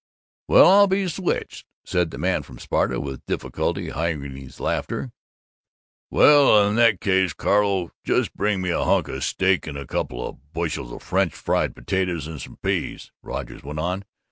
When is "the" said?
2.09-2.17